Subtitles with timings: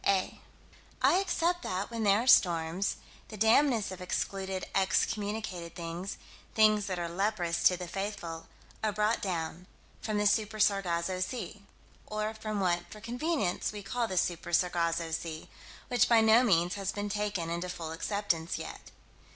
[0.03, 0.39] 8
[1.03, 2.95] I accept that, when there are storms,
[3.27, 6.17] the damnedest of excluded, excommunicated things
[6.55, 8.47] things that are leprous to the faithful
[8.83, 9.67] are brought down
[10.01, 11.61] from the Super Sargasso Sea
[12.07, 15.47] or from what for convenience we call the Super Sargasso Sea
[15.87, 18.89] which by no means has been taken into full acceptance yet.